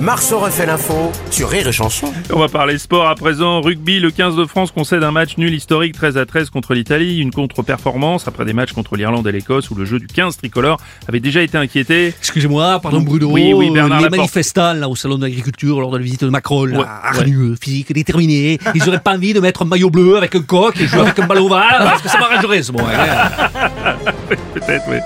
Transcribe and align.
Marceau 0.00 0.38
refait 0.38 0.66
l'info 0.66 1.12
sur 1.30 1.48
Rire 1.48 1.68
et 1.68 1.72
Chanson. 1.72 2.12
On 2.32 2.38
va 2.38 2.48
parler 2.48 2.78
sport 2.78 3.06
à 3.08 3.14
présent. 3.14 3.60
Rugby, 3.60 4.00
le 4.00 4.10
15 4.10 4.36
de 4.36 4.44
France 4.44 4.70
concède 4.70 5.02
un 5.02 5.10
match 5.10 5.36
nul 5.38 5.54
historique 5.54 5.94
13 5.94 6.18
à 6.18 6.26
13 6.26 6.50
contre 6.50 6.74
l'Italie. 6.74 7.18
Une 7.20 7.30
contre-performance 7.30 8.26
après 8.28 8.44
des 8.44 8.52
matchs 8.52 8.72
contre 8.72 8.96
l'Irlande 8.96 9.26
et 9.26 9.32
l'Écosse 9.32 9.70
où 9.70 9.74
le 9.74 9.84
jeu 9.84 9.98
du 9.98 10.06
15 10.06 10.36
tricolore 10.36 10.78
avait 11.08 11.20
déjà 11.20 11.42
été 11.42 11.56
inquiété. 11.56 12.08
Excusez-moi, 12.18 12.80
pardon 12.80 13.00
Bruno. 13.00 13.28
Oui, 13.30 13.52
oui, 13.54 13.70
Bernard 13.70 14.00
Les 14.02 14.10
manifestants 14.10 14.74
là 14.74 14.88
au 14.88 14.96
salon 14.96 15.16
de 15.16 15.22
l'agriculture 15.22 15.80
lors 15.80 15.90
de 15.90 15.98
la 15.98 16.02
visite 16.04 16.24
de 16.24 16.30
Macron, 16.30 16.64
là, 16.64 16.78
Ouais, 16.78 16.86
hargneux, 16.86 17.54
physique, 17.60 17.92
déterminé. 17.92 18.58
Ils 18.74 18.88
auraient 18.88 18.98
pas 19.00 19.12
envie 19.14 19.32
de 19.32 19.40
mettre 19.40 19.62
un 19.62 19.66
maillot 19.66 19.90
bleu 19.90 20.16
avec 20.16 20.34
un 20.34 20.42
coq 20.42 20.74
et 20.80 20.86
jouer 20.86 21.00
avec 21.00 21.18
un 21.18 21.26
ballon 21.26 21.46
ovale 21.46 21.78
parce 21.78 22.02
que 22.02 22.08
ça 22.08 22.18
m'arrangerait 22.18 22.62
ce 22.62 22.72
moment. 22.72 22.84
Peut-être, 24.54 24.84
oui. 24.90 24.96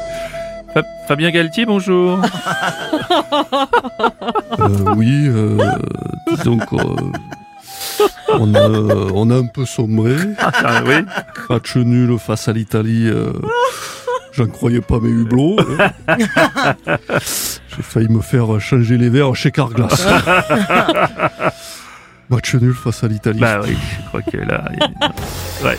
Fa- 0.75 0.83
Fabien 1.07 1.31
Galtier, 1.31 1.65
bonjour. 1.67 2.19
Euh, 4.61 4.95
oui, 4.97 5.27
euh, 5.29 5.57
disons 6.37 6.59
qu'on 6.59 6.97
on 8.29 8.55
a, 8.55 8.69
on 9.15 9.31
a 9.31 9.37
un 9.37 9.47
peu 9.47 9.65
sombré. 9.65 10.17
Ah, 10.39 10.83
oui. 10.87 10.95
Match 11.49 11.77
nul 11.77 12.19
face 12.19 12.49
à 12.49 12.53
l'Italie. 12.53 13.09
euh, 13.09 13.33
J'en 14.33 14.47
croyais 14.47 14.81
pas 14.81 14.99
mes 15.01 15.11
hublots. 15.11 15.57
hein. 16.09 16.17
J'ai 17.09 17.83
failli 17.83 18.09
me 18.09 18.21
faire 18.21 18.61
changer 18.61 18.97
les 18.99 19.09
verres 19.11 19.35
chez 19.37 19.51
Carglass. 19.51 20.07
Match 22.31 22.55
nul 22.57 22.75
face 22.75 23.03
à 23.05 23.09
l'Italie. 23.09 23.41
Bah 23.41 23.61
oui, 23.65 23.77
je 24.03 24.07
crois 24.09 24.23
que 24.23 24.37
là. 24.39 24.65
Ouais. 25.65 25.79